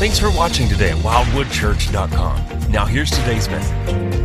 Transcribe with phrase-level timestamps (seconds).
[0.00, 2.72] Thanks for watching today at wildwoodchurch.com.
[2.72, 4.16] Now, here's today's message.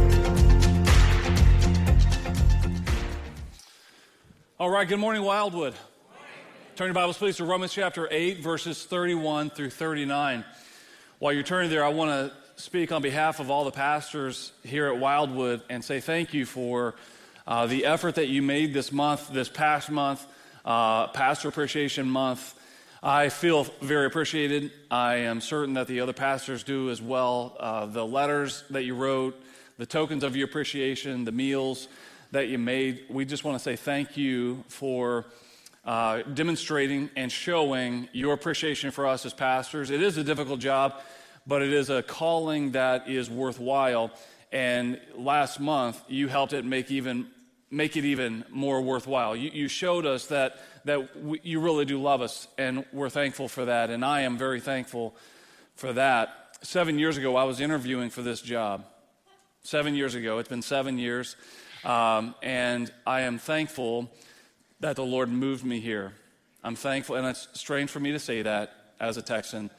[4.57, 5.73] All right, good morning, Wildwood.
[6.77, 10.45] Turn your Bibles, please, to Romans chapter 8, verses 31 through 39.
[11.19, 14.87] While you're turning there, I want to speak on behalf of all the pastors here
[14.87, 16.95] at Wildwood and say thank you for
[17.45, 20.25] uh, the effort that you made this month, this past month,
[20.63, 22.53] uh, Pastor Appreciation Month.
[23.03, 24.71] I feel very appreciated.
[24.89, 27.55] I am certain that the other pastors do as well.
[27.59, 29.39] Uh, the letters that you wrote,
[29.77, 31.87] the tokens of your appreciation, the meals
[32.31, 35.25] that you made, we just want to say thank you for
[35.83, 39.91] uh, demonstrating and showing your appreciation for us as pastors.
[39.91, 41.01] It is a difficult job,
[41.45, 44.11] but it is a calling that is worthwhile.
[44.51, 47.27] And last month, you helped it make even
[47.71, 49.35] make it even more worthwhile.
[49.35, 51.09] You, you showed us that that
[51.43, 53.89] you really do love us, and we're thankful for that.
[53.89, 55.15] And I am very thankful
[55.75, 56.57] for that.
[56.61, 58.85] Seven years ago, I was interviewing for this job.
[59.63, 61.35] Seven years ago, it's been seven years,
[61.83, 64.11] um, and I am thankful
[64.79, 66.13] that the Lord moved me here.
[66.63, 69.71] I'm thankful, and it's strange for me to say that as a Texan.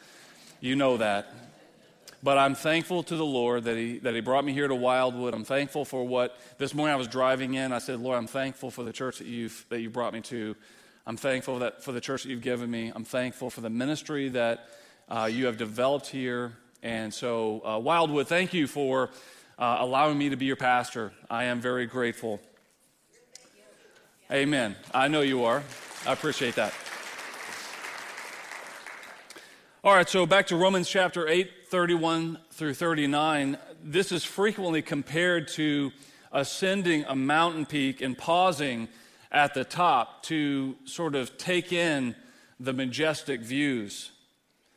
[0.61, 1.33] You know that.
[2.23, 5.35] But I'm thankful to the Lord that he, that he brought me here to Wildwood.
[5.35, 7.73] I'm thankful for what, this morning I was driving in.
[7.73, 10.57] I said, Lord, I'm thankful for the church that you've, that you brought me to.
[11.09, 12.91] I'm thankful that, for the church that you've given me.
[12.93, 14.69] I'm thankful for the ministry that
[15.09, 16.55] uh, you have developed here.
[16.83, 19.11] And so, uh, Wildwood, thank you for
[19.57, 21.13] uh, allowing me to be your pastor.
[21.31, 22.41] I am very grateful.
[24.33, 24.75] Amen.
[24.93, 25.63] I know you are.
[26.05, 26.75] I appreciate that.
[29.85, 33.59] All right, so back to Romans chapter 8, 31 through 39.
[33.85, 35.93] This is frequently compared to
[36.33, 38.89] ascending a mountain peak and pausing
[39.37, 42.17] at the top to sort of take in
[42.59, 44.11] the majestic views.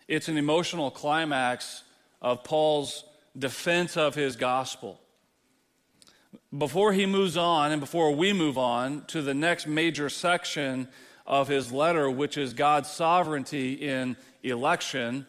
[0.05, 1.83] It's an emotional climax
[2.21, 3.05] of Paul's
[3.37, 4.99] defense of his gospel
[6.55, 10.89] before he moves on and before we move on to the next major section
[11.25, 15.25] of his letter, which is God's sovereignty in election,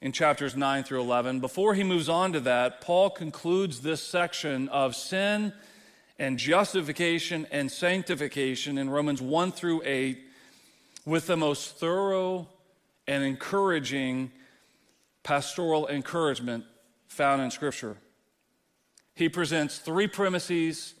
[0.00, 4.68] in chapters 9 through 11, before he moves on to that, Paul concludes this section
[4.68, 5.52] of sin
[6.20, 10.20] and justification and sanctification in Romans 1 through 8
[11.04, 12.46] with the most thorough
[13.08, 14.30] and encouraging
[15.24, 16.64] pastoral encouragement
[17.08, 17.96] found in Scripture
[19.20, 20.94] he presents three premises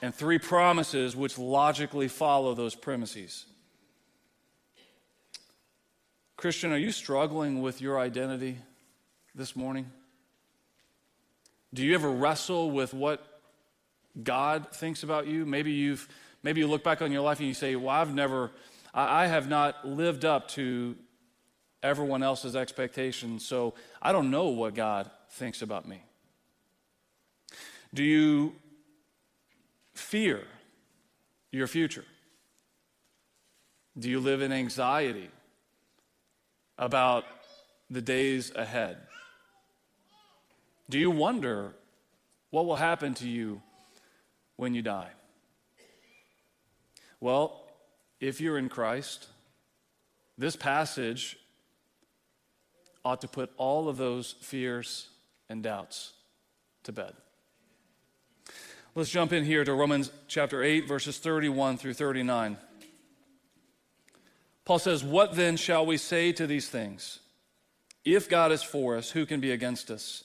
[0.00, 3.46] and three promises which logically follow those premises.
[6.36, 8.58] Christian, are you struggling with your identity
[9.34, 9.90] this morning?
[11.74, 13.26] Do you ever wrestle with what
[14.22, 15.46] God thinks about you?
[15.46, 16.08] Maybe you've
[16.42, 18.50] maybe you look back on your life and you say, Well, I've never
[18.92, 20.96] I, I have not lived up to
[21.82, 26.02] everyone else's expectations, so I don't know what God thinks about me.
[27.94, 28.54] Do you
[29.94, 30.44] fear
[31.50, 32.04] your future?
[33.98, 35.30] Do you live in anxiety
[36.76, 37.24] about
[37.90, 38.98] the days ahead?
[40.90, 41.74] Do you wonder
[42.50, 43.62] what will happen to you
[44.58, 45.08] when you die?
[47.20, 47.64] Well,
[48.20, 49.28] if you're in Christ,
[50.36, 51.38] this passage
[53.04, 55.08] ought to put all of those fears
[55.48, 56.12] and doubts
[56.82, 57.14] to bed.
[58.94, 62.56] Let's jump in here to Romans chapter 8, verses 31 through 39.
[64.64, 67.20] Paul says, What then shall we say to these things?
[68.04, 70.24] If God is for us, who can be against us?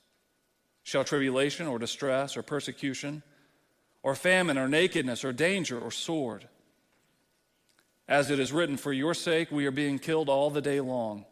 [0.83, 3.23] Shall tribulation or distress or persecution
[4.03, 6.47] or famine or nakedness or danger or sword?
[8.07, 11.25] As it is written, For your sake we are being killed all the day long.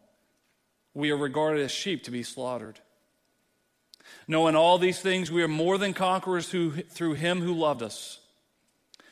[0.94, 2.80] We are regarded as sheep to be slaughtered.
[4.28, 7.84] No, in all these things we are more than conquerors through, through him who loved
[7.84, 8.20] us.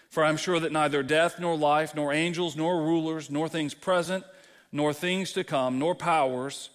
[0.09, 4.23] For I'm sure that neither death, nor life, nor angels, nor rulers, nor things present,
[4.71, 6.69] nor things to come, nor powers,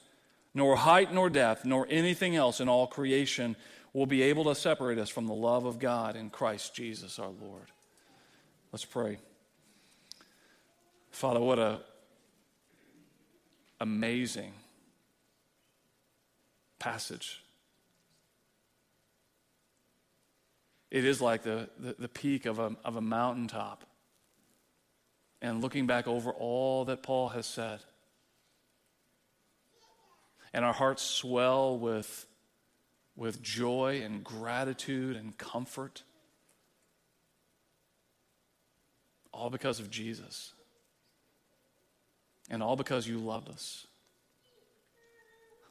[0.54, 3.56] nor height, nor depth, nor anything else in all creation
[3.92, 7.30] will be able to separate us from the love of God in Christ Jesus our
[7.40, 7.70] Lord.
[8.72, 9.18] Let's pray.
[11.10, 11.80] Father, what a
[13.80, 14.52] amazing
[16.78, 17.42] passage.
[20.90, 23.84] It is like the, the, the peak of a, of a mountaintop.
[25.40, 27.80] And looking back over all that Paul has said,
[30.52, 32.26] and our hearts swell with,
[33.16, 36.02] with joy and gratitude and comfort.
[39.32, 40.52] All because of Jesus.
[42.50, 43.86] And all because you loved us.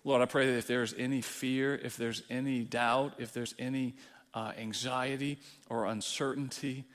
[0.04, 3.94] Lord, I pray that if there's any fear, if there's any doubt, if there's any
[4.34, 5.38] uh, anxiety
[5.70, 6.86] or uncertainty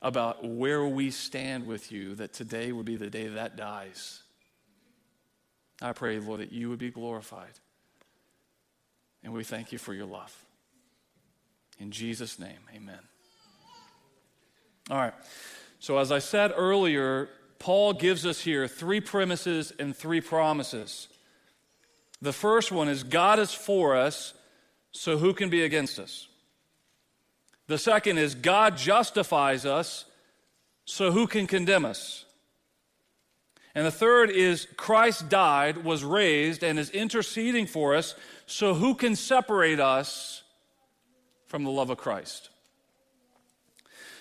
[0.00, 4.23] about where we stand with you, that today would be the day that dies.
[5.82, 7.58] I pray, Lord, that you would be glorified.
[9.22, 10.34] And we thank you for your love.
[11.78, 13.00] In Jesus' name, amen.
[14.90, 15.14] All right.
[15.80, 17.28] So, as I said earlier,
[17.58, 21.08] Paul gives us here three premises and three promises.
[22.20, 24.34] The first one is God is for us,
[24.92, 26.28] so who can be against us?
[27.66, 30.04] The second is God justifies us,
[30.84, 32.23] so who can condemn us?
[33.74, 38.14] And the third is Christ died, was raised, and is interceding for us,
[38.46, 40.42] so who can separate us
[41.46, 42.50] from the love of Christ?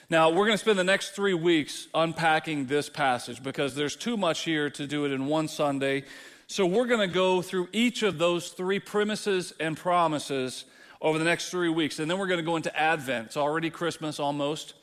[0.10, 4.18] Now, we're going to spend the next three weeks unpacking this passage because there's too
[4.18, 6.04] much here to do it in one Sunday.
[6.48, 10.66] So, we're going to go through each of those three premises and promises
[11.02, 12.00] over the next three weeks.
[12.00, 13.28] And then we're going to go into Advent.
[13.28, 14.74] It's already Christmas almost.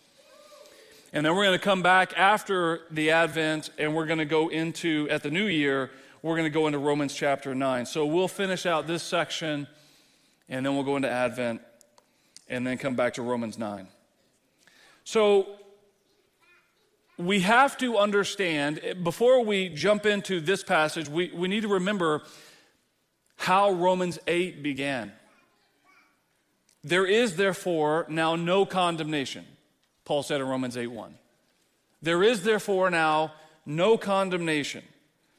[1.12, 4.49] And then we're going to come back after the Advent and we're going to go
[4.49, 5.91] into, at the new year,
[6.23, 7.87] we're going to go into Romans chapter 9.
[7.87, 9.67] So we'll finish out this section
[10.49, 11.62] and then we'll go into Advent
[12.49, 13.89] and then come back to Romans 9.
[15.05, 15.49] So
[17.17, 22.23] we have to understand, before we jump into this passage, we, we need to remember
[23.37, 25.12] how Romans 8 began.
[26.83, 29.45] There is therefore now no condemnation,
[30.11, 31.15] Paul said in Romans 8 1.
[32.03, 33.33] There is therefore now
[33.65, 34.83] no condemnation.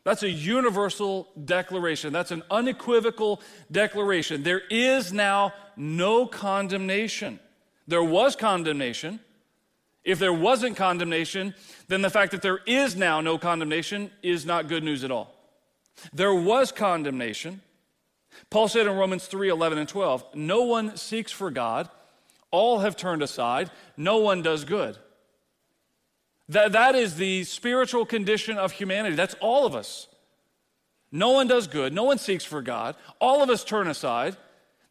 [0.05, 2.13] That's a universal declaration.
[2.13, 4.43] That's an unequivocal declaration.
[4.43, 7.41] There is now no condemnation.
[7.85, 9.19] There was condemnation.
[10.05, 11.53] If there wasn't condemnation,
[11.89, 15.35] then the fact that there is now no condemnation is not good news at all.
[16.13, 17.59] There was condemnation.
[18.49, 21.89] Paul said in Romans 3 11 and 12, No one seeks for God,
[22.51, 24.97] all have turned aside, no one does good.
[26.49, 29.15] That, that is the spiritual condition of humanity.
[29.15, 30.07] That's all of us.
[31.11, 34.37] No one does good, no one seeks for God, all of us turn aside.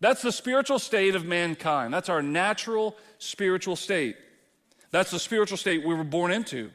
[0.00, 1.92] That's the spiritual state of mankind.
[1.92, 4.16] That's our natural spiritual state.
[4.90, 6.70] That's the spiritual state we were born into.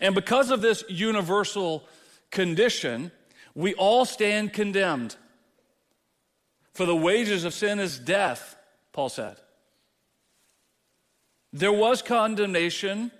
[0.00, 1.84] And because of this universal
[2.30, 3.10] condition,
[3.54, 5.16] we all stand condemned.
[6.74, 8.56] For the wages of sin is death,
[8.92, 9.36] Paul said.
[11.52, 13.10] There was condemnation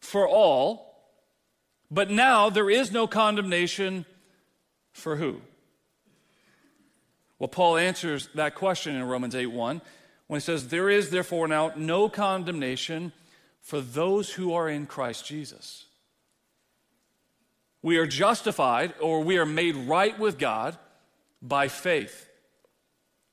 [0.00, 0.94] for all,
[1.90, 4.06] but now there is no condemnation
[4.92, 5.40] for who?
[7.38, 9.80] Well, Paul answers that question in Romans 8 1
[10.28, 13.12] when he says, There is therefore now no condemnation
[13.60, 15.86] for those who are in Christ Jesus.
[17.82, 20.78] We are justified or we are made right with God
[21.40, 22.28] by faith.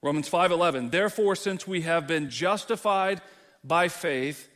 [0.02, 3.22] Romans 5:11 Therefore since we have been justified
[3.64, 4.50] by faith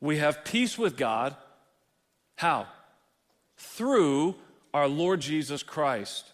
[0.00, 1.36] we have peace with God.
[2.36, 2.66] How?
[3.56, 4.34] Through
[4.72, 6.30] our Lord Jesus Christ.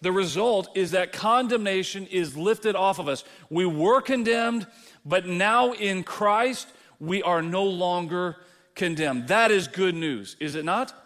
[0.00, 3.24] The result is that condemnation is lifted off of us.
[3.48, 4.66] We were condemned
[5.04, 6.68] but now in Christ
[7.00, 8.36] we are no longer
[8.74, 9.28] condemned.
[9.28, 10.98] That is good news is it not?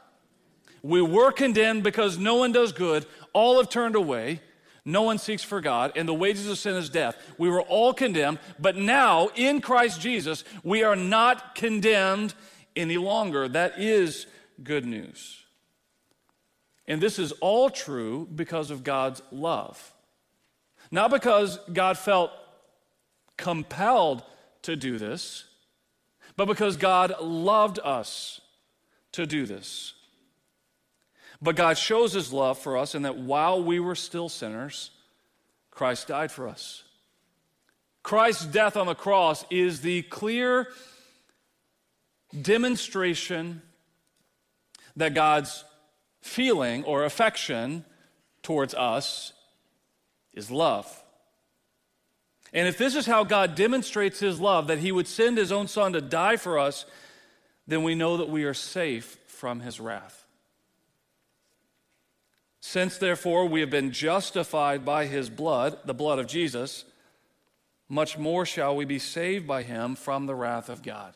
[0.83, 3.07] We were condemned because no one does good.
[3.33, 4.41] All have turned away
[4.87, 7.17] no one seeks for God, and the wages of sin is death.
[7.39, 12.35] We were all condemned, but now in Christ Jesus, we are not condemned
[12.77, 13.49] any longer.
[13.49, 14.27] That is
[14.63, 15.43] good news.
[16.87, 19.93] And this is all true because of God's love.
[20.93, 22.31] Not because God felt
[23.37, 24.23] compelled
[24.63, 25.47] to do this,
[26.37, 28.41] but because God loved us
[29.13, 29.95] to do this.
[31.41, 34.91] But God shows his love for us in that while we were still sinners,
[35.71, 36.83] Christ died for us.
[38.03, 40.69] Christ's death on the cross is the clear
[42.41, 43.63] demonstration
[44.97, 45.65] that God's
[46.23, 47.85] feeling or affection
[48.43, 49.33] towards us
[50.33, 51.03] is love.
[52.53, 55.69] And if this is how God demonstrates his love, that he would send his own
[55.69, 56.87] son to die for us,
[57.67, 60.26] then we know that we are safe from his wrath.
[62.69, 66.85] Since therefore we have been justified by his blood, the blood of Jesus,
[67.89, 71.15] much more shall we be saved by him from the wrath of God.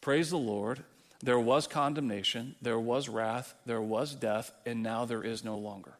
[0.00, 0.84] Praise the Lord.
[1.20, 5.94] There was condemnation, there was wrath, there was death, and now there is no longer.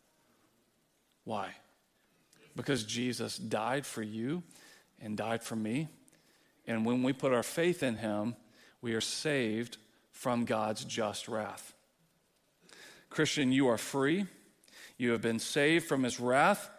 [1.24, 1.56] Why?
[2.54, 4.44] Because Jesus died for you
[5.02, 5.88] and died for me.
[6.68, 8.36] And when we put our faith in him,
[8.80, 9.76] we are saved
[10.12, 11.74] from God's just wrath.
[13.10, 14.26] Christian, you are free.
[14.96, 16.70] You have been saved from his wrath,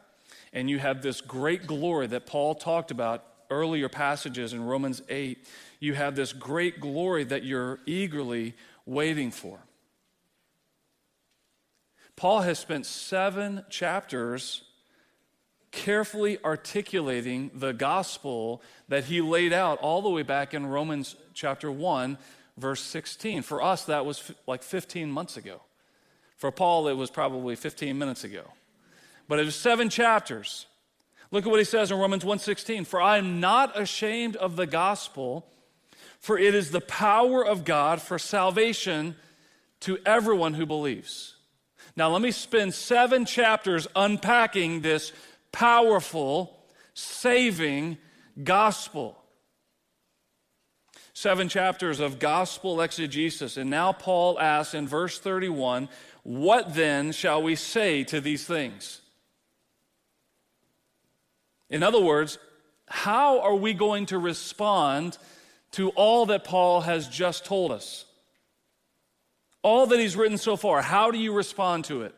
[0.53, 5.45] and you have this great glory that Paul talked about earlier passages in Romans 8.
[5.79, 8.55] You have this great glory that you're eagerly
[8.85, 9.59] waiting for.
[12.15, 14.63] Paul has spent seven chapters
[15.71, 21.69] carefully articulating the gospel that he laid out all the way back in Romans chapter
[21.69, 22.17] 1,
[22.57, 23.41] verse 16.
[23.41, 25.59] For us, that was like 15 months ago.
[26.35, 28.51] For Paul, it was probably 15 minutes ago.
[29.27, 30.67] But it was seven chapters.
[31.31, 34.67] Look at what he says in Romans 1:16, "For I am not ashamed of the
[34.67, 35.51] gospel,
[36.19, 39.15] for it is the power of God for salvation
[39.81, 41.35] to everyone who believes."
[41.95, 45.11] Now, let me spend 7 chapters unpacking this
[45.51, 47.97] powerful, saving
[48.43, 49.21] gospel.
[51.13, 53.55] Seven chapters of gospel exegesis.
[53.55, 55.87] And now Paul asks in verse 31
[56.25, 58.99] what then shall we say to these things?
[61.69, 62.39] In other words,
[62.87, 65.19] how are we going to respond
[65.73, 68.05] to all that Paul has just told us?
[69.61, 72.15] All that he's written so far, how do you respond to it?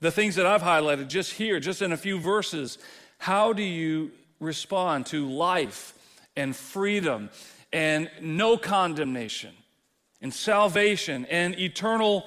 [0.00, 2.78] The things that I've highlighted just here, just in a few verses,
[3.18, 5.92] how do you respond to life
[6.36, 7.28] and freedom
[7.70, 9.52] and no condemnation?
[10.22, 12.24] And salvation and eternal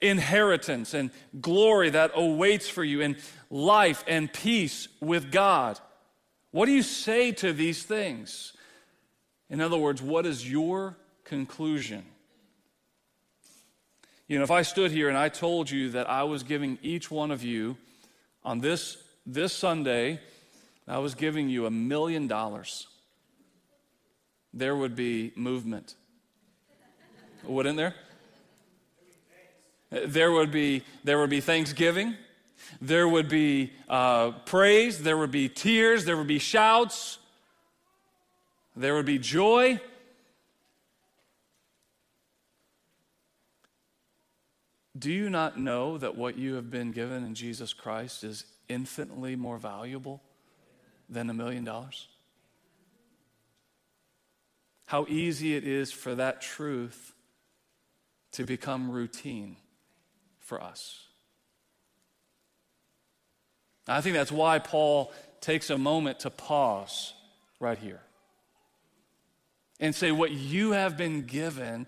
[0.00, 3.16] inheritance and glory that awaits for you and
[3.50, 5.78] life and peace with God.
[6.52, 8.52] What do you say to these things?
[9.50, 12.04] In other words, what is your conclusion?
[14.28, 17.10] You know, if I stood here and I told you that I was giving each
[17.10, 17.76] one of you
[18.44, 18.96] on this,
[19.26, 20.20] this Sunday,
[20.88, 22.86] I was giving you a million dollars,
[24.54, 25.96] there would be movement
[27.44, 27.94] wouldn't there?
[29.90, 32.16] There would be, there would be thanksgiving.
[32.80, 35.02] There would be uh, praise.
[35.02, 36.04] There would be tears.
[36.04, 37.18] There would be shouts.
[38.74, 39.80] There would be joy.
[44.98, 49.36] Do you not know that what you have been given in Jesus Christ is infinitely
[49.36, 50.22] more valuable
[51.08, 52.08] than a million dollars?
[54.86, 57.11] How easy it is for that truth
[58.32, 59.56] to become routine
[60.40, 61.06] for us.
[63.88, 67.14] I think that's why Paul takes a moment to pause
[67.60, 68.00] right here
[69.80, 71.86] and say, What you have been given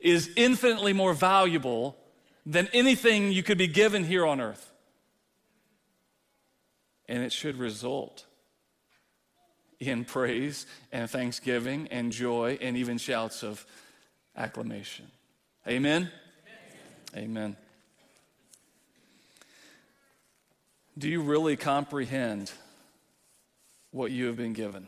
[0.00, 1.96] is infinitely more valuable
[2.44, 4.72] than anything you could be given here on earth.
[7.08, 8.26] And it should result
[9.78, 13.64] in praise and thanksgiving and joy and even shouts of
[14.36, 15.06] acclamation.
[15.68, 16.12] Amen?
[17.12, 17.24] Amen?
[17.24, 17.56] Amen.
[20.96, 22.52] Do you really comprehend
[23.90, 24.86] what you have been given?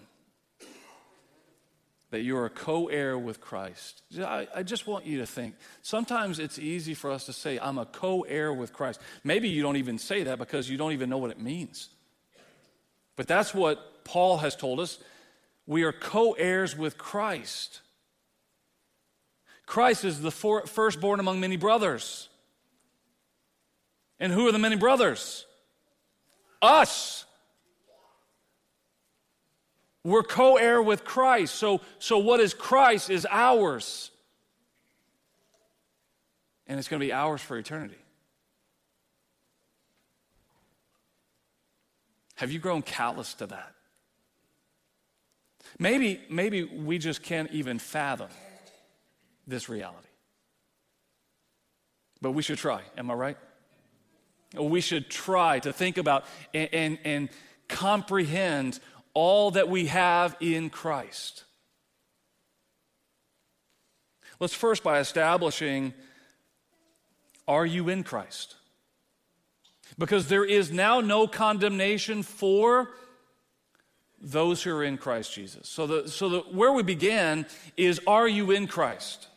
[2.11, 4.03] That you are a co heir with Christ.
[4.19, 5.57] I, I, just want you to think.
[5.83, 9.01] Sometimes it's easy for us to say, I'm a co heir with Christ.
[9.25, 11.89] Maybe you don't even say that because you don't even know what it means.
[13.17, 14.99] But that's what Paul has told us.
[15.67, 17.81] We are co heirs with Christ.
[19.69, 22.31] Christ is the firstborn among many brothers.
[24.19, 25.45] And who are the many brothers?
[26.63, 27.27] Us.
[30.03, 31.55] We're co heir with Christ.
[31.55, 34.11] So, so, what is Christ is ours.
[36.67, 37.99] And it's going to be ours for eternity.
[42.37, 43.75] Have you grown callous to that?
[45.79, 48.29] Maybe, maybe we just can't even fathom
[49.49, 50.07] this reality.
[52.21, 53.37] But we should try, am I right?
[54.55, 56.25] We should try to think about
[56.55, 57.29] and, and, and
[57.69, 58.79] comprehend
[59.15, 61.45] all that we have in Christ.
[64.41, 65.95] Let's first by establishing
[67.47, 68.57] are you in Christ?
[69.99, 72.91] Because there is now no condemnation for
[74.21, 75.69] those who are in Christ Jesus.
[75.69, 79.28] So, the, so the, where we began is are you in Christ?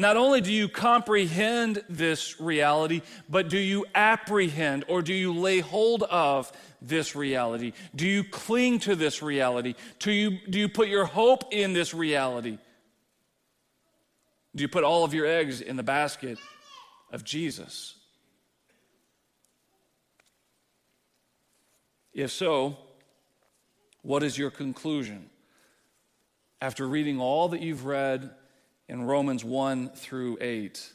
[0.00, 5.58] Not only do you comprehend this reality, but do you apprehend or do you lay
[5.60, 7.74] hold of this reality?
[7.94, 9.74] Do you cling to this reality?
[9.98, 12.56] Do you, do you put your hope in this reality?
[14.56, 16.38] Do you put all of your eggs in the basket
[17.12, 17.94] of Jesus?
[22.14, 22.78] If so,
[24.00, 25.28] what is your conclusion?
[26.62, 28.30] After reading all that you've read
[28.90, 30.92] in Romans 1 through 8,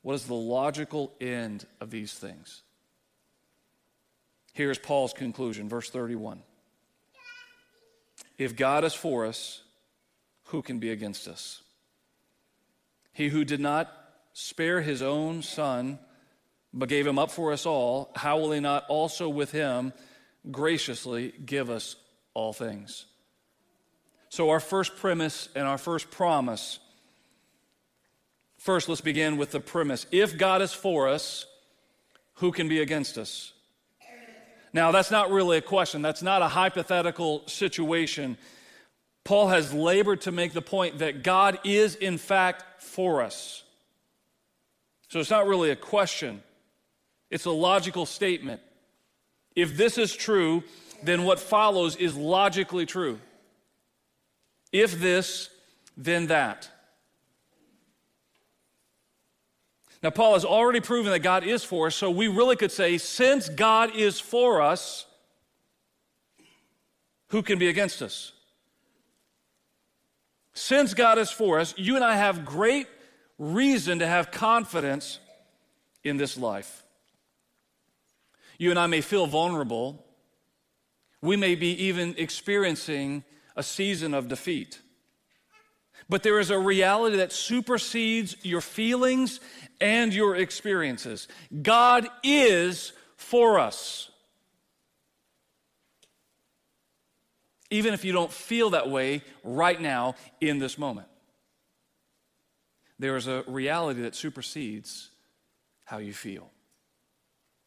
[0.00, 2.62] what is the logical end of these things?
[4.54, 6.42] Here's Paul's conclusion, verse 31.
[8.38, 9.60] If God is for us,
[10.44, 11.62] who can be against us?
[13.12, 13.92] He who did not
[14.32, 15.98] spare his own son,
[16.72, 19.92] but gave him up for us all, how will he not also with him
[20.50, 21.96] graciously give us
[22.32, 23.04] all things?
[24.34, 26.80] So, our first premise and our first promise.
[28.58, 30.06] First, let's begin with the premise.
[30.10, 31.46] If God is for us,
[32.38, 33.52] who can be against us?
[34.72, 36.02] Now, that's not really a question.
[36.02, 38.36] That's not a hypothetical situation.
[39.22, 43.62] Paul has labored to make the point that God is, in fact, for us.
[45.10, 46.42] So it's not really a question,
[47.30, 48.62] it's a logical statement.
[49.54, 50.64] If this is true,
[51.04, 53.20] then what follows is logically true.
[54.74, 55.50] If this,
[55.96, 56.68] then that.
[60.02, 62.98] Now, Paul has already proven that God is for us, so we really could say,
[62.98, 65.06] since God is for us,
[67.28, 68.32] who can be against us?
[70.54, 72.88] Since God is for us, you and I have great
[73.38, 75.20] reason to have confidence
[76.02, 76.82] in this life.
[78.58, 80.04] You and I may feel vulnerable.
[81.22, 83.22] We may be even experiencing
[83.56, 84.80] a season of defeat.
[86.08, 89.40] But there is a reality that supersedes your feelings
[89.80, 91.28] and your experiences.
[91.62, 94.10] God is for us.
[97.70, 101.08] Even if you don't feel that way right now in this moment,
[102.98, 105.10] there is a reality that supersedes
[105.84, 106.50] how you feel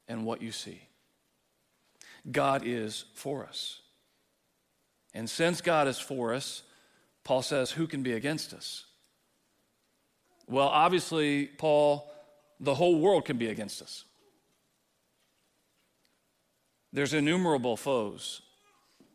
[0.08, 0.82] and what you see.
[2.32, 3.82] God is for us.
[5.18, 6.62] And since God is for us,
[7.24, 8.86] Paul says, who can be against us?
[10.48, 12.08] Well, obviously, Paul,
[12.60, 14.06] the whole world can be against us.
[16.94, 18.44] There's innumerable foes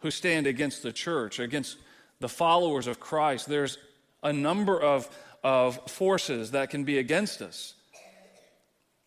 [0.00, 1.76] who stand against the church, against
[2.18, 3.48] the followers of Christ.
[3.48, 3.78] There's
[4.24, 5.08] a number of,
[5.44, 7.74] of forces that can be against us.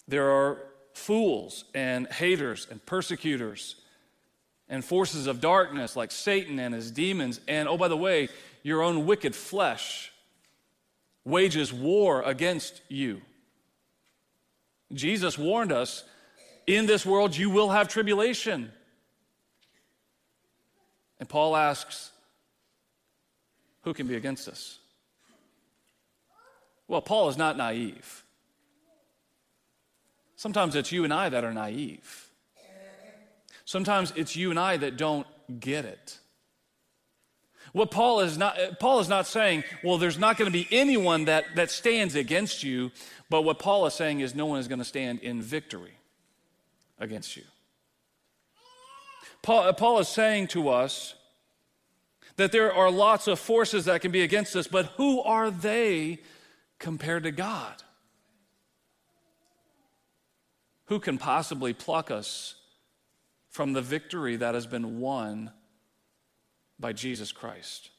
[0.08, 0.60] There are
[0.93, 3.75] fools and haters and persecutors
[4.69, 7.39] and forces of darkness like Satan and his demons.
[7.47, 8.30] And oh, by the way,
[8.63, 10.12] your own wicked flesh
[11.23, 13.21] wages war against you.
[14.93, 16.04] Jesus warned us
[16.67, 18.71] in this world you will have tribulation.
[21.19, 22.12] And Paul asks,
[23.84, 24.80] who can be against us?
[26.88, 28.23] Well, Paul is not naive.
[30.36, 32.25] Sometimes it's you and I that are naive.
[33.65, 35.28] Sometimes it's you and I that don't
[35.60, 36.19] get it.
[37.73, 40.67] What Paul is not, uh, Paul is not saying, well, there's not going to be
[40.71, 42.91] anyone that, that stands against you,
[43.30, 45.97] but what Paul is saying is no one is going to stand in victory
[46.99, 47.43] against you.
[49.41, 51.15] Paul, uh, Paul is saying to us
[52.38, 56.19] that there are lots of forces that can be against us, but who are they
[56.80, 57.84] compared to God?
[60.86, 62.56] Who can possibly pluck us
[63.56, 65.50] from the victory that has been won
[66.78, 67.89] by Jesus Christ?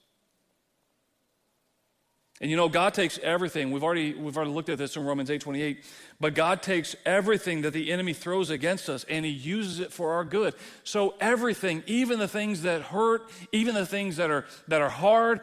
[2.43, 3.71] And you know, God takes everything.
[3.71, 5.83] We've already, we've already looked at this in Romans 8 28.
[6.21, 10.13] But God takes everything that the enemy throws against us and he uses it for
[10.13, 10.53] our good.
[10.85, 15.41] So everything, even the things that hurt, even the things that are that are hard,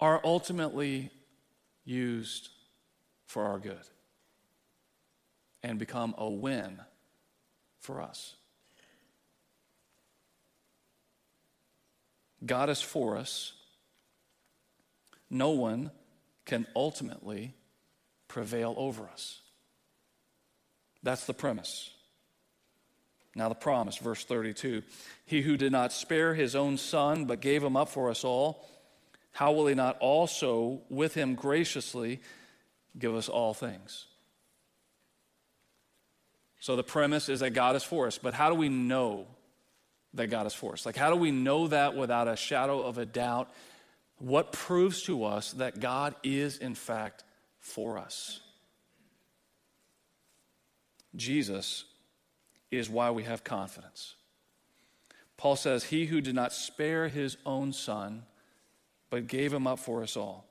[0.00, 1.12] are ultimately
[1.84, 2.48] used
[3.26, 3.86] for our good
[5.62, 6.80] and become a win
[7.78, 8.34] for us.
[12.44, 13.52] God is for us.
[15.30, 15.90] No one
[16.44, 17.54] can ultimately
[18.28, 19.40] prevail over us.
[21.02, 21.90] That's the premise.
[23.34, 24.82] Now, the promise, verse 32
[25.26, 28.66] He who did not spare his own son, but gave him up for us all,
[29.32, 32.20] how will he not also with him graciously
[32.98, 34.06] give us all things?
[36.58, 39.26] So the premise is that God is for us, but how do we know
[40.14, 40.86] that God is for us?
[40.86, 43.50] Like, how do we know that without a shadow of a doubt?
[44.18, 47.24] What proves to us that God is, in fact,
[47.66, 48.40] for us.
[51.16, 51.84] Jesus
[52.70, 54.14] is why we have confidence.
[55.36, 58.22] Paul says, He who did not spare his own son,
[59.10, 60.46] but gave him up for us all.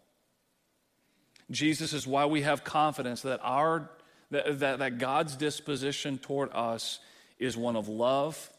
[1.49, 3.89] Jesus is why we have confidence that, our,
[4.31, 6.99] that, that, that God's disposition toward us
[7.39, 8.49] is one of love,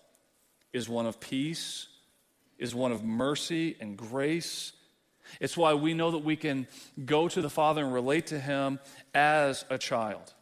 [0.73, 1.89] is one of peace,
[2.59, 4.73] is one of mercy and grace.
[5.41, 6.67] It's why we know that we can
[7.05, 8.79] go to the Father and relate to Him
[9.15, 10.35] as a child.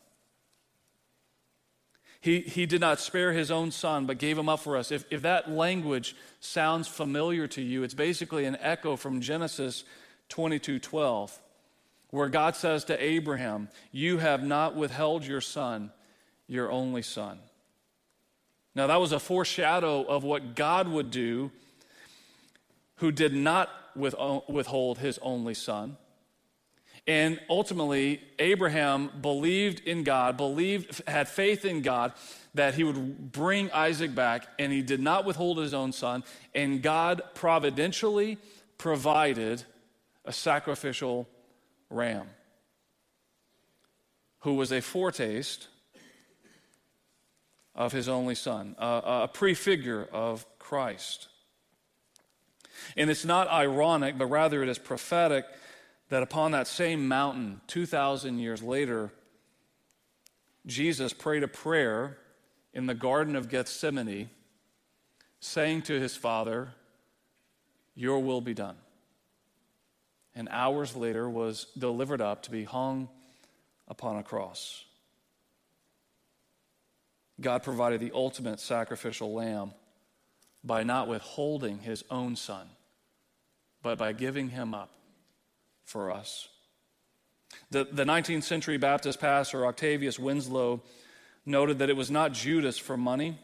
[2.24, 4.90] He, he did not spare his own son, but gave him up for us.
[4.90, 9.84] If, if that language sounds familiar to you, it's basically an echo from Genesis
[10.30, 11.38] 22 12,
[12.08, 15.92] where God says to Abraham, You have not withheld your son,
[16.46, 17.40] your only son.
[18.74, 21.50] Now, that was a foreshadow of what God would do,
[22.96, 25.96] who did not uh, withhold his only son.
[27.06, 32.12] And ultimately, Abraham believed in God, believed, had faith in God
[32.54, 36.24] that he would bring Isaac back, and he did not withhold his own son.
[36.54, 38.38] And God providentially
[38.78, 39.64] provided
[40.24, 41.28] a sacrificial
[41.90, 42.26] ram
[44.40, 45.68] who was a foretaste
[47.74, 51.28] of his only son, a, prefigure of Christ.
[52.96, 55.44] And it's not ironic, but rather it is prophetic
[56.08, 59.12] that upon that same mountain, 2,000 years later,
[60.66, 62.18] Jesus prayed a prayer
[62.72, 64.30] in the Garden of Gethsemane,
[65.40, 66.74] saying to his Father,
[67.94, 68.76] Your will be done.
[70.34, 73.08] And hours later was delivered up to be hung
[73.86, 74.84] upon a cross.
[77.40, 79.72] God provided the ultimate sacrificial lamb
[80.62, 82.66] by not withholding his own son,
[83.82, 84.90] but by giving him up
[85.84, 86.48] for us.
[87.70, 90.82] The, the 19th century Baptist pastor Octavius Winslow
[91.44, 93.38] noted that it was not Judas for money,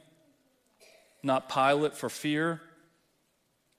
[1.23, 2.61] not Pilate for fear,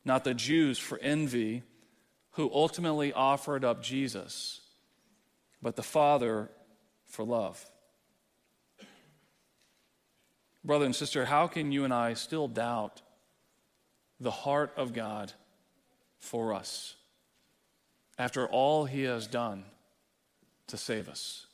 [0.05, 1.63] not the Jews for envy,
[2.31, 4.61] who ultimately offered up Jesus,
[5.61, 6.49] but the Father
[7.07, 7.70] for love.
[10.63, 13.01] Brother and sister, how can you and I still doubt
[14.19, 15.33] the heart of God
[16.19, 16.95] for us?
[18.21, 19.63] after all he has done
[20.67, 21.47] to save us.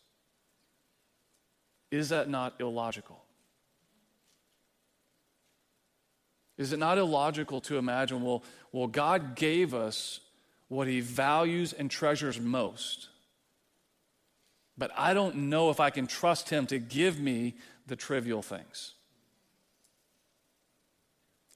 [1.91, 3.23] Is that not illogical?
[6.57, 8.43] Is it not illogical to imagine, well,
[8.73, 10.19] well, God gave us
[10.67, 13.07] what he values and treasures most,
[14.77, 18.95] but I don't know if I can trust him to give me the trivial things?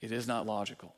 [0.02, 0.96] It is not logical.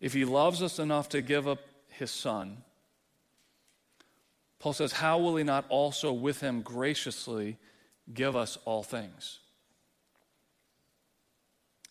[0.00, 2.58] If he loves us enough to give up his son,
[4.58, 7.56] Paul says, How will he not also with him graciously
[8.12, 9.38] give us all things?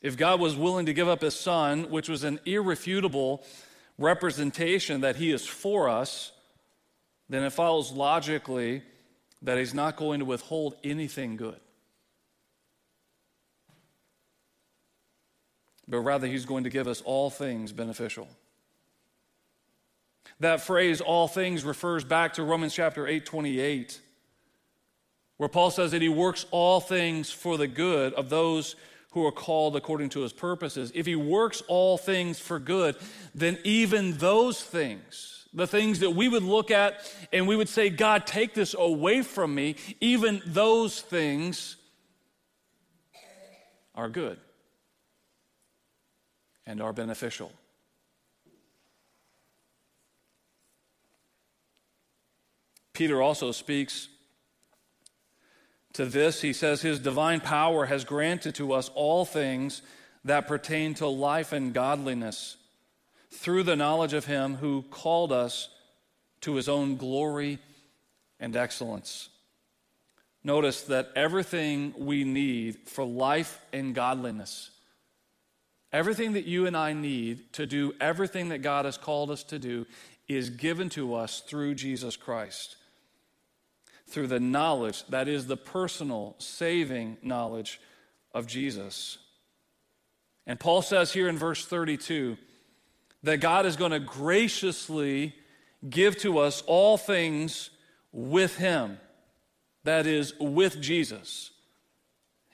[0.01, 3.43] If God was willing to give up his son, which was an irrefutable
[3.97, 6.31] representation that he is for us,
[7.29, 8.83] then it follows logically
[9.41, 11.59] that he's not going to withhold anything good.
[15.88, 18.28] But rather he's going to give us all things beneficial.
[20.39, 24.00] That phrase, all things, refers back to Romans chapter 8, 28,
[25.38, 28.76] where Paul says that he works all things for the good of those
[29.12, 30.91] who are called according to his purposes.
[30.93, 32.95] If he works all things for good,
[33.34, 37.89] then even those things, the things that we would look at and we would say,
[37.89, 41.78] God, take this away from me, even those things
[43.95, 44.38] are good
[46.67, 47.51] and are beneficial.
[52.93, 54.10] Peter also speaks
[55.93, 56.41] to this.
[56.41, 59.82] He says, His divine power has granted to us all things
[60.25, 62.58] that pertain to life and godliness
[63.32, 65.69] through the knowledge of Him who called us
[66.41, 67.60] to His own glory
[68.39, 69.30] and excellence.
[70.43, 74.71] Notice that everything we need for life and godliness
[75.93, 79.60] Everything that you and I need to do everything that God has called us to
[79.60, 79.86] do
[80.28, 82.76] is given to us through Jesus Christ.
[84.10, 87.80] Through the knowledge, that is the personal, saving knowledge
[88.34, 89.17] of Jesus.
[90.45, 92.38] And Paul says here in verse 32
[93.23, 95.34] that God is going to graciously
[95.89, 97.69] give to us all things
[98.12, 98.97] with Him,
[99.84, 101.52] that is, with Jesus.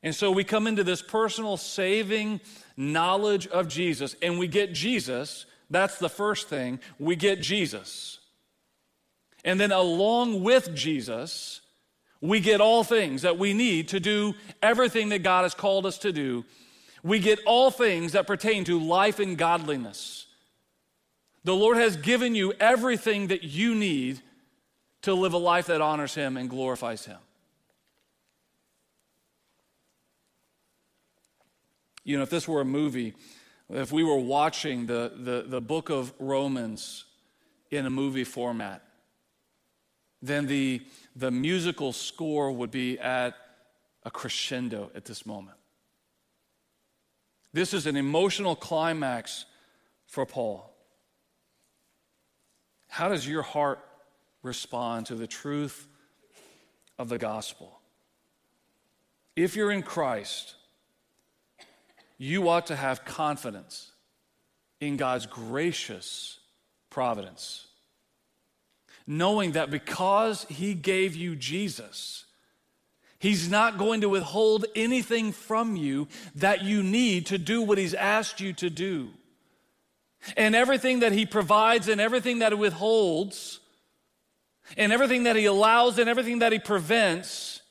[0.03, 2.41] And so we come into this personal saving
[2.75, 5.45] knowledge of Jesus, and we get Jesus.
[5.69, 6.79] That's the first thing.
[6.99, 8.19] We get Jesus.
[9.45, 11.61] And then, along with Jesus,
[12.21, 15.97] we get all things that we need to do everything that God has called us
[15.99, 16.45] to do.
[17.01, 20.25] We get all things that pertain to life and godliness.
[21.43, 24.21] The Lord has given you everything that you need
[25.01, 27.17] to live a life that honors Him and glorifies Him.
[32.03, 33.13] You know, if this were a movie,
[33.69, 37.05] if we were watching the, the, the book of Romans
[37.71, 38.83] in a movie format,
[40.21, 40.81] then the,
[41.15, 43.35] the musical score would be at
[44.03, 45.57] a crescendo at this moment.
[47.53, 49.45] This is an emotional climax
[50.07, 50.73] for Paul.
[52.87, 53.79] How does your heart
[54.43, 55.87] respond to the truth
[56.99, 57.79] of the gospel?
[59.35, 60.55] If you're in Christ,
[62.23, 63.91] you ought to have confidence
[64.79, 66.39] in God's gracious
[66.89, 67.67] providence,
[69.05, 72.23] knowing that because He gave you Jesus,
[73.19, 77.93] He's not going to withhold anything from you that you need to do what He's
[77.93, 79.09] asked you to do.
[80.37, 83.59] And everything that He provides and everything that He withholds
[84.77, 87.61] and everything that He allows and everything that He prevents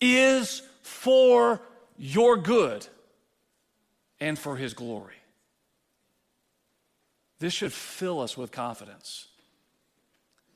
[0.00, 1.60] is for
[1.98, 2.86] your good
[4.20, 5.14] and for His glory.
[7.38, 9.28] This should fill us with confidence.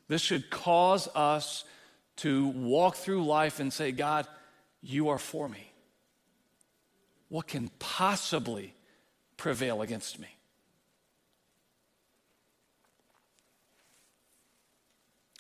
[0.09, 1.65] This should cause us
[2.17, 4.27] to walk through life and say, God,
[4.83, 5.73] you are for me.
[7.29, 8.75] What can possibly
[9.37, 10.29] prevail against me?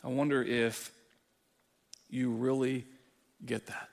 [0.04, 0.90] I wonder if
[2.08, 2.86] you really
[3.44, 3.88] get that.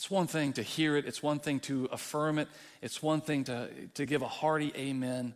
[0.00, 2.48] It's one thing to hear it, it's one thing to affirm it,
[2.80, 5.34] it's one thing to, to give a hearty amen.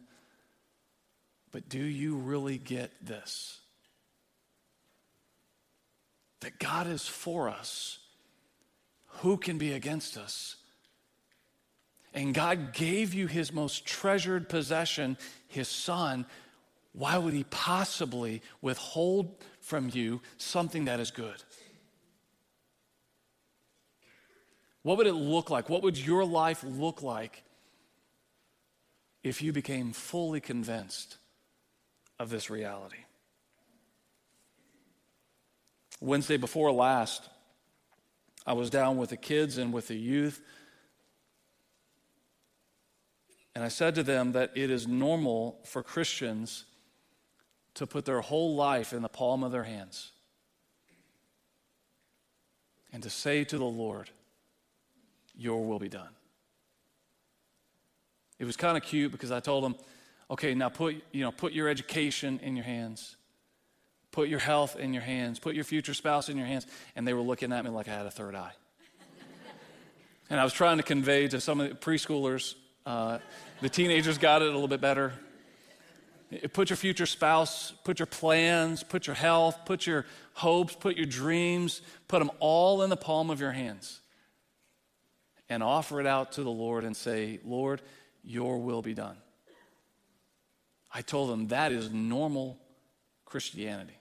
[1.52, 3.60] But do you really get this?
[6.40, 7.98] That God is for us.
[9.18, 10.56] Who can be against us?
[12.14, 16.24] And God gave you his most treasured possession, his son.
[16.94, 21.42] Why would he possibly withhold from you something that is good?
[24.84, 25.70] What would it look like?
[25.70, 27.42] What would your life look like
[29.22, 31.16] if you became fully convinced
[32.20, 32.98] of this reality?
[36.02, 37.26] Wednesday before last,
[38.46, 40.42] I was down with the kids and with the youth.
[43.54, 46.66] And I said to them that it is normal for Christians
[47.72, 50.12] to put their whole life in the palm of their hands
[52.92, 54.10] and to say to the Lord,
[55.36, 56.08] your will be done.
[58.38, 59.76] It was kind of cute because I told them,
[60.30, 63.16] okay, now put, you know, put your education in your hands.
[64.10, 65.38] Put your health in your hands.
[65.38, 66.66] Put your future spouse in your hands.
[66.96, 68.52] And they were looking at me like I had a third eye.
[70.30, 72.54] and I was trying to convey to some of the preschoolers,
[72.86, 73.18] uh,
[73.60, 75.14] the teenagers got it a little bit better.
[76.52, 81.06] Put your future spouse, put your plans, put your health, put your hopes, put your
[81.06, 84.00] dreams, put them all in the palm of your hands
[85.48, 87.82] and offer it out to the Lord and say, Lord,
[88.22, 89.16] your will be done.
[90.92, 92.58] I told them that is normal
[93.24, 93.98] Christianity.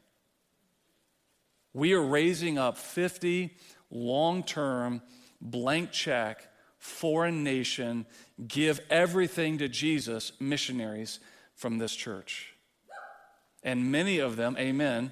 [1.74, 3.56] We are raising up 50
[3.90, 5.02] long term,
[5.42, 8.06] blank check, foreign nation,
[8.48, 11.20] give everything to Jesus missionaries
[11.56, 12.54] from this church.
[13.64, 15.12] And many of them, amen,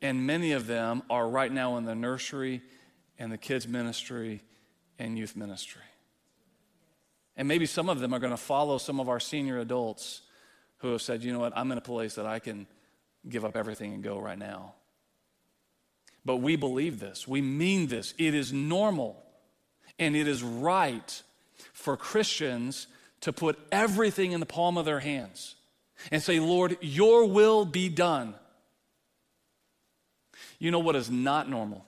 [0.00, 2.62] and many of them are right now in the nursery
[3.18, 4.42] and the kids' ministry
[4.98, 5.82] and youth ministry.
[7.36, 10.22] And maybe some of them are going to follow some of our senior adults
[10.78, 12.66] who have said, you know what, I'm in a place that I can
[13.28, 14.74] give up everything and go right now.
[16.24, 17.26] But we believe this.
[17.28, 18.14] We mean this.
[18.18, 19.22] It is normal
[19.98, 21.22] and it is right
[21.72, 22.86] for Christians
[23.20, 25.54] to put everything in the palm of their hands
[26.10, 28.34] and say, Lord, your will be done.
[30.58, 31.84] You know what is not normal?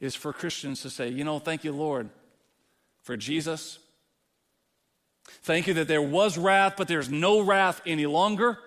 [0.00, 2.10] Is for Christians to say, you know, thank you, Lord,
[3.02, 3.78] for Jesus.
[5.42, 8.58] Thank you that there was wrath, but there's no wrath any longer.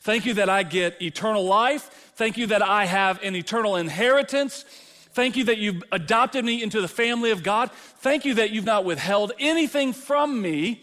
[0.00, 2.12] Thank you that I get eternal life.
[2.16, 4.64] Thank you that I have an eternal inheritance.
[5.12, 7.70] Thank you that you've adopted me into the family of God.
[7.72, 10.82] Thank you that you've not withheld anything from me,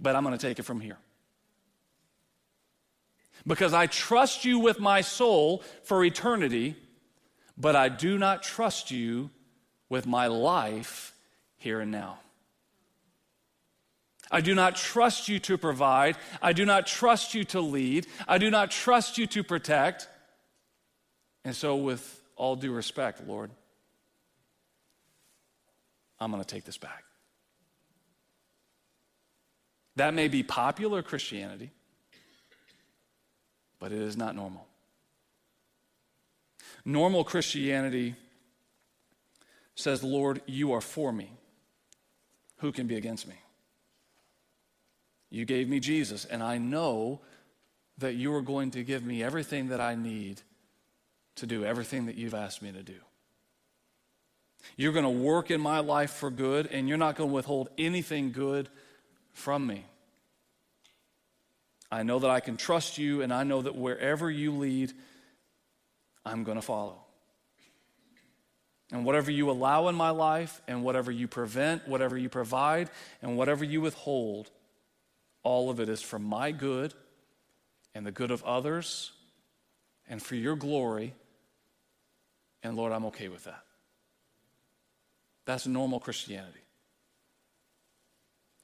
[0.00, 0.98] but I'm going to take it from here
[3.48, 6.76] because I trust you with my soul for eternity,
[7.56, 9.30] but I do not trust you
[9.88, 11.14] with my life
[11.56, 12.18] here and now.
[14.30, 16.16] I do not trust you to provide.
[16.42, 18.06] I do not trust you to lead.
[18.28, 20.06] I do not trust you to protect.
[21.44, 23.50] And so, with all due respect, Lord,
[26.20, 27.04] I'm going to take this back.
[29.96, 31.70] That may be popular Christianity,
[33.78, 34.66] but it is not normal.
[36.84, 38.14] Normal Christianity
[39.74, 41.30] says, Lord, you are for me.
[42.58, 43.36] Who can be against me?
[45.30, 47.20] You gave me Jesus, and I know
[47.98, 50.42] that you are going to give me everything that I need
[51.36, 52.96] to do everything that you've asked me to do.
[54.76, 57.68] You're going to work in my life for good, and you're not going to withhold
[57.78, 58.68] anything good
[59.32, 59.84] from me.
[61.90, 64.92] I know that I can trust you, and I know that wherever you lead,
[66.24, 66.98] I'm going to follow.
[68.90, 72.90] And whatever you allow in my life, and whatever you prevent, whatever you provide,
[73.22, 74.50] and whatever you withhold,
[75.42, 76.94] all of it is for my good
[77.94, 79.12] and the good of others
[80.08, 81.14] and for your glory.
[82.62, 83.62] And Lord, I'm okay with that.
[85.46, 86.60] That's normal Christianity.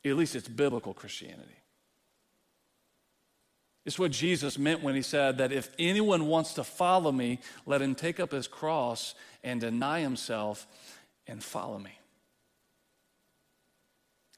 [0.04, 1.56] At least it's biblical Christianity.
[3.84, 7.82] It's what Jesus meant when he said that if anyone wants to follow me, let
[7.82, 10.66] him take up his cross and deny himself
[11.26, 11.98] and follow me.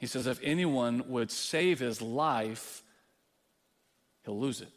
[0.01, 2.83] He says, if anyone would save his life,
[4.25, 4.69] he'll lose it.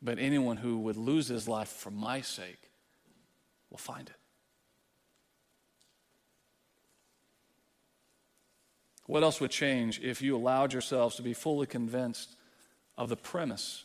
[0.00, 2.70] But anyone who would lose his life for my sake
[3.68, 4.16] will find it.
[9.06, 12.36] What else would change if you allowed yourselves to be fully convinced
[12.96, 13.84] of the premise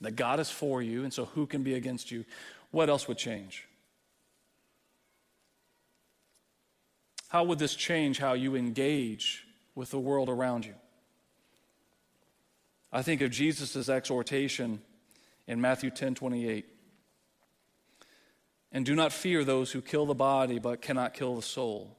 [0.00, 2.24] that God is for you, and so who can be against you?
[2.70, 3.66] What else would change?
[7.28, 10.74] How would this change how you engage with the world around you?
[12.92, 14.80] I think of Jesus' exhortation
[15.46, 16.66] in Matthew 10 28.
[18.70, 21.96] And do not fear those who kill the body but cannot kill the soul.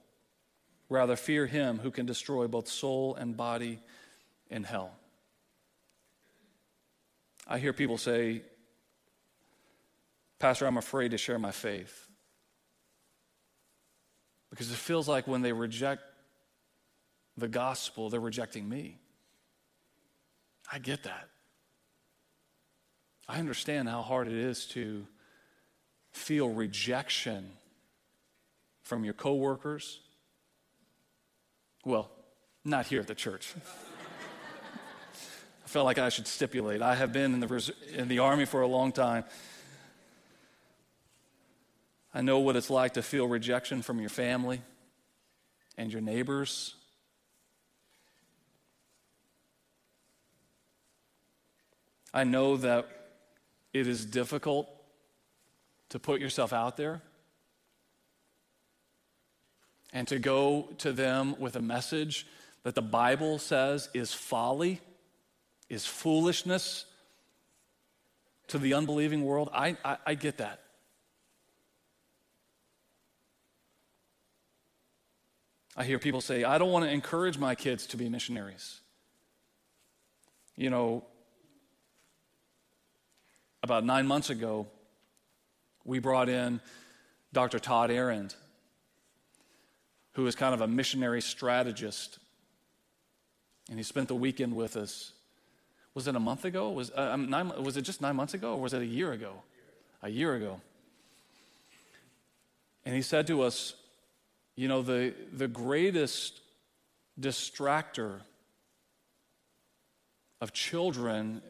[0.90, 3.80] Rather, fear him who can destroy both soul and body
[4.50, 4.92] in hell.
[7.48, 8.42] I hear people say,
[10.40, 12.08] Pastor, I'm afraid to share my faith.
[14.50, 16.02] Because it feels like when they reject
[17.38, 19.00] the gospel, they're rejecting me.
[20.72, 21.30] I get that.
[23.28, 25.06] I understand how hard it is to
[26.12, 27.52] feel rejection
[28.84, 30.00] from your coworkers.
[31.84, 32.10] Well,
[32.64, 33.54] not here at the church.
[35.66, 36.84] I felt like I should stipulate.
[36.84, 39.24] I have been in the, in the army for a long time.
[42.14, 44.62] I know what it's like to feel rejection from your family
[45.76, 46.76] and your neighbors.
[52.14, 52.88] I know that
[53.74, 54.70] it is difficult
[55.90, 57.02] to put yourself out there
[59.92, 62.28] and to go to them with a message
[62.64, 64.80] that the Bible says is folly,
[65.70, 66.86] is foolishness
[68.48, 69.50] to the unbelieving world.
[69.54, 70.62] I, I, I get that.
[75.78, 78.80] I hear people say, I don't want to encourage my kids to be missionaries.
[80.56, 81.04] You know,
[83.62, 84.68] about nine months ago,
[85.84, 86.62] we brought in
[87.34, 87.60] Dr.
[87.60, 88.36] Todd Arend,
[90.14, 92.20] who is kind of a missionary strategist.
[93.70, 95.12] And he spent the weekend with us.
[95.96, 96.70] Was it a month ago?
[96.70, 99.14] Was, uh, um, nine, was it just nine months ago, or was it a year
[99.14, 99.42] ago?
[100.04, 100.62] A year ago.
[102.86, 103.74] And he said to us,
[104.56, 106.42] you know, the, the greatest
[107.20, 108.20] distractor
[110.42, 111.42] of children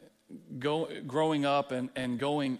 [0.60, 2.58] go, growing up and, and going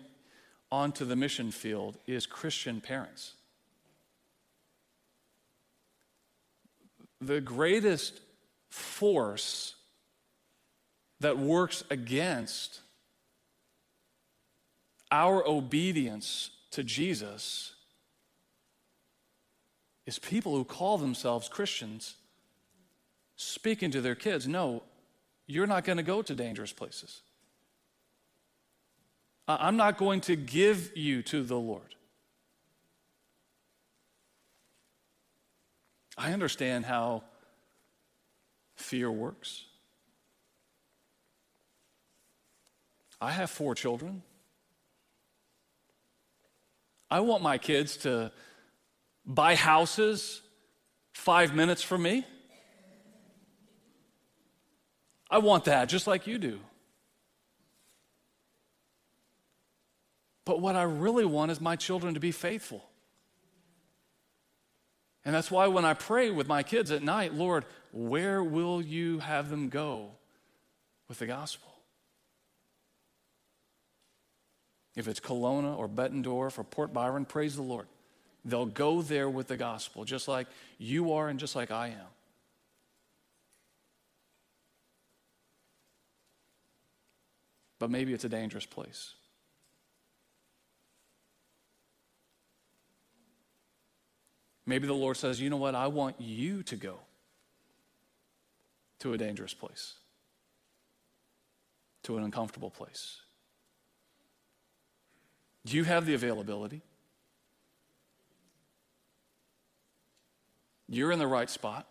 [0.70, 3.35] onto the mission field is Christian parents.
[7.20, 8.20] The greatest
[8.68, 9.76] force
[11.21, 12.81] that works against
[15.11, 17.75] our obedience to Jesus
[20.05, 22.17] is people who call themselves Christians
[23.37, 24.83] speaking to their kids no,
[25.47, 27.23] you're not going to go to dangerous places.
[29.49, 31.95] I'm not going to give you to the Lord.
[36.19, 37.23] I understand how
[38.75, 39.64] fear works.
[43.21, 44.23] I have four children.
[47.11, 48.33] I want my kids to
[49.25, 50.43] buy houses
[51.12, 52.27] five minutes from me.
[55.31, 56.61] I want that just like you do.
[60.45, 62.85] But what I really want is my children to be faithful.
[65.25, 69.19] And that's why when I pray with my kids at night, Lord, where will you
[69.19, 70.12] have them go
[71.09, 71.76] with the gospel?
[74.97, 77.86] If it's Kelowna or Bettendorf or Port Byron, praise the Lord.
[78.44, 80.47] They'll go there with the gospel, just like
[80.78, 82.07] you are and just like I am.
[87.78, 89.12] But maybe it's a dangerous place.
[94.64, 95.74] Maybe the Lord says, you know what?
[95.74, 96.99] I want you to go
[99.01, 99.94] to a dangerous place,
[102.05, 103.20] to an uncomfortable place.
[105.67, 106.81] Do you have the availability?
[110.89, 111.89] You're in the right spot.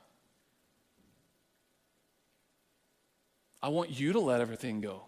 [3.61, 5.01] I want you to let everything go.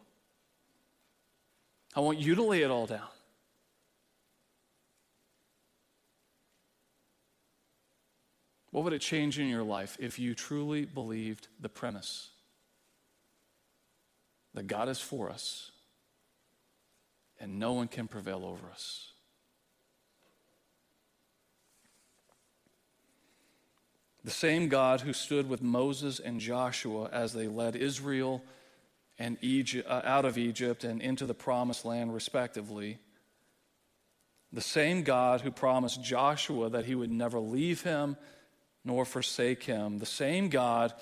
[1.96, 3.08] I want you to lay it all down.
[8.72, 12.32] What would it change in your life if you truly believed the premise
[14.54, 15.72] that God is for us
[17.40, 19.12] and no one can prevail over us?
[24.24, 28.44] The same God who stood with Moses and Joshua as they led Israel
[29.18, 33.00] and Egypt, uh, out of Egypt and into the promised land, respectively.
[34.52, 38.18] The same God who promised Joshua that he would never leave him
[38.84, 39.98] nor forsake him.
[39.98, 40.94] The same God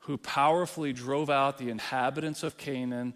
[0.00, 3.14] who powerfully drove out the inhabitants of Canaan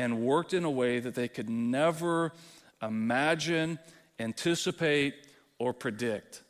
[0.00, 2.32] and worked in a way that they could never
[2.80, 3.78] imagine,
[4.18, 5.14] anticipate,
[5.58, 6.40] or predict.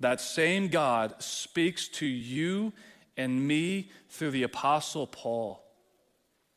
[0.00, 2.72] That same God speaks to you
[3.14, 5.62] and me through the Apostle Paul.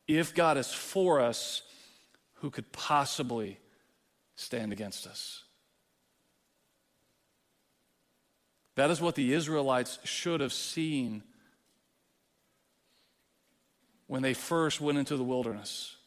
[0.08, 1.64] If God is for us,
[2.36, 3.60] who could possibly
[4.38, 5.44] stand against us?
[8.76, 11.24] That is what the Israelites should have seen
[14.08, 15.98] when they first went into the wilderness.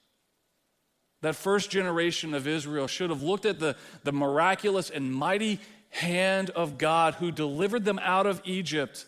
[1.21, 5.61] That first generation of Israel should have looked at the, the miraculous and mighty
[5.91, 9.07] hand of God who delivered them out of Egypt.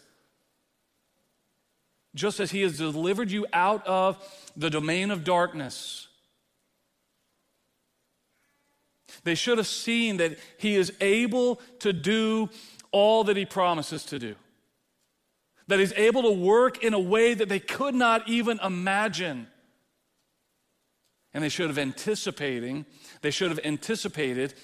[2.15, 4.19] Just as He has delivered you out of
[4.57, 6.09] the domain of darkness.
[9.23, 12.49] They should have seen that He is able to do
[12.91, 14.35] all that He promises to do.
[15.69, 19.47] That He's able to work in a way that they could not even imagine.
[21.33, 22.87] And they should have anticipating,
[23.23, 24.55] they should have anticipated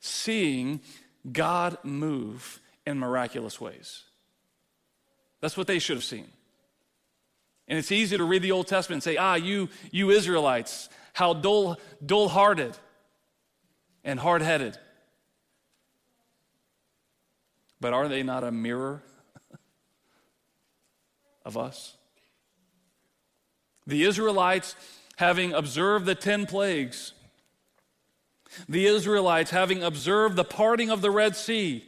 [0.00, 0.80] seeing
[1.30, 4.04] God move in miraculous ways.
[5.40, 6.26] That's what they should have seen.
[7.68, 11.32] And it's easy to read the Old Testament and say, ah, you, you Israelites, how
[11.32, 12.76] dull, dull-hearted
[14.04, 14.78] and hard-headed.
[17.80, 19.02] But are they not a mirror
[21.44, 21.96] of us?
[23.86, 24.74] The Israelites,
[25.16, 27.12] having observed the ten plagues,
[28.68, 31.84] the Israelites, having observed the parting of the Red Sea,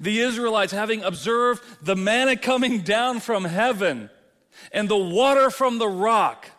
[0.00, 4.10] the Israelites, having observed the manna coming down from heaven
[4.72, 6.50] and the water from the rock,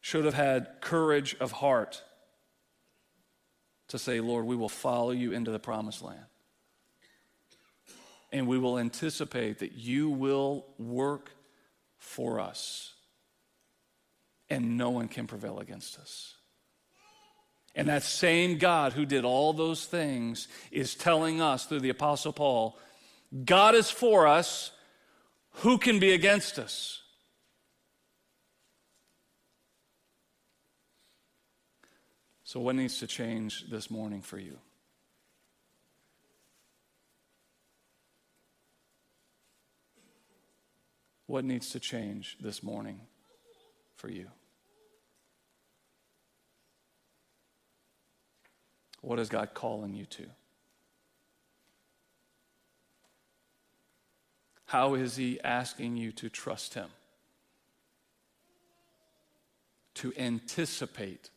[0.00, 2.02] should have had courage of heart
[3.88, 6.24] to say, Lord, we will follow you into the promised land.
[8.32, 11.30] And we will anticipate that you will work
[11.96, 12.94] for us,
[14.50, 16.34] and no one can prevail against us.
[17.74, 22.32] And that same God who did all those things is telling us through the Apostle
[22.32, 22.78] Paul
[23.44, 24.70] God is for us,
[25.56, 27.02] who can be against us?
[32.42, 34.56] So, what needs to change this morning for you?
[41.26, 43.00] What needs to change this morning
[43.96, 44.28] for you?
[49.08, 50.26] What is God calling you to?
[54.66, 56.88] How is He asking you to trust Him?
[59.94, 61.30] To anticipate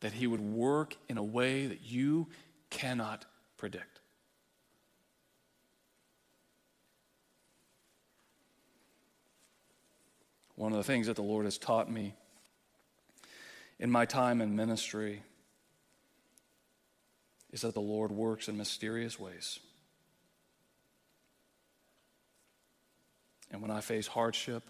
[0.00, 2.28] that He would work in a way that you
[2.70, 3.26] cannot
[3.58, 4.00] predict.
[10.54, 12.14] One of the things that the Lord has taught me
[13.78, 15.22] in my time in ministry
[17.54, 19.58] is that the Lord works in mysterious ways.
[23.50, 24.64] And when I face hardship,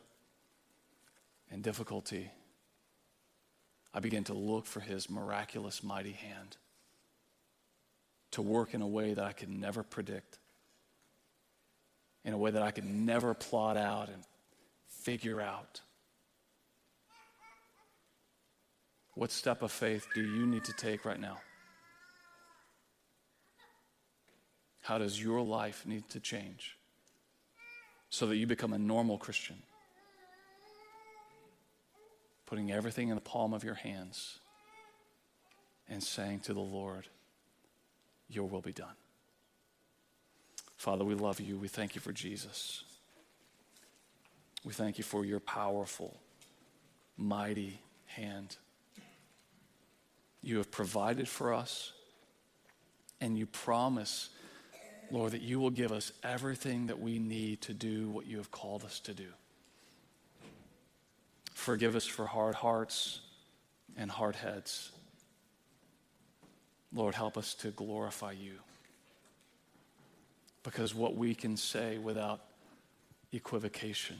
[1.51, 2.30] and difficulty,
[3.95, 6.57] I begin to look for his miraculous, mighty hand
[8.32, 10.39] to work in a way that I could never predict,
[12.24, 14.24] in a way that I could never plot out and
[14.89, 15.80] figure out.
[19.14, 21.39] What step of faith do you need to take right now?
[24.85, 26.76] How does your life need to change
[28.11, 29.57] so that you become a normal Christian?
[32.45, 34.41] Putting everything in the palm of your hands
[35.89, 37.09] and saying to the Lord,
[38.28, 38.93] Your will be done.
[40.76, 41.57] Father, we love you.
[41.57, 42.85] We thank you for Jesus.
[44.66, 46.14] We thank you for your powerful,
[47.16, 48.59] mighty hand.
[50.43, 51.93] You have provided for us,
[53.18, 54.28] and you promise,
[55.15, 58.51] Lord, that you will give us everything that we need to do what you have
[58.51, 59.29] called us to do.
[61.53, 63.21] Forgive us for hard hearts
[63.97, 64.91] and hard heads.
[66.93, 68.55] Lord, help us to glorify you.
[70.65, 72.41] Because what we can say without
[73.31, 74.17] equivocation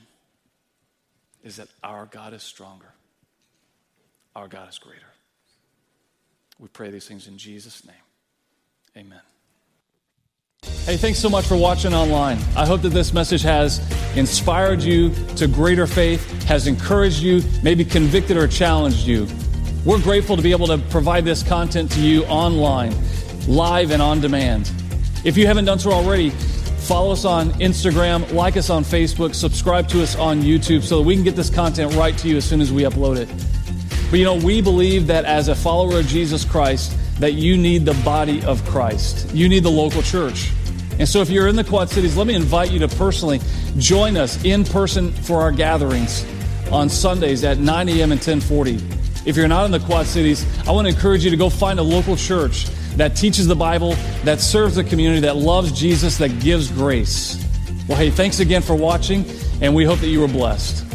[1.43, 2.95] is that our God is stronger,
[4.37, 5.01] our God is greater.
[6.61, 7.97] We pray these things in Jesus' name.
[8.97, 9.34] Amen.
[10.85, 12.37] Hey, thanks so much for watching online.
[12.55, 13.81] I hope that this message has
[14.19, 19.27] inspired you to greater faith, has encouraged you, maybe convicted or challenged you.
[19.87, 22.95] We're grateful to be able to provide this content to you online,
[23.49, 24.71] live and on demand.
[25.25, 29.89] If you haven't done so already, follow us on Instagram, like us on Facebook, subscribe
[29.89, 32.45] to us on YouTube so that we can get this content right to you as
[32.45, 33.29] soon as we upload it.
[34.11, 37.87] But you know, we believe that as a follower of Jesus Christ, that you need
[37.87, 39.35] the body of Christ.
[39.35, 40.51] You need the local church.
[40.99, 43.41] And so if you're in the Quad Cities, let me invite you to personally
[43.79, 46.25] join us in person for our gatherings
[46.71, 48.13] on Sundays at 9 a.m.
[48.13, 48.81] and 1040.
[49.29, 51.79] If you're not in the Quad Cities, I want to encourage you to go find
[51.79, 52.67] a local church
[52.97, 57.45] that teaches the Bible, that serves the community, that loves Jesus, that gives grace.
[57.89, 59.25] Well, hey, thanks again for watching,
[59.61, 60.94] and we hope that you were blessed.